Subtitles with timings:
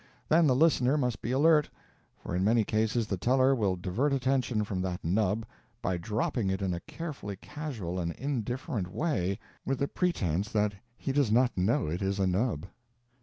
[0.29, 1.69] Then the listener must be alert,
[2.17, 5.45] for in many cases the teller will divert attention from that nub
[5.79, 11.11] by dropping it in a carefully casual and indifferent way, with the pretense that he
[11.11, 12.65] does not know it is a nub.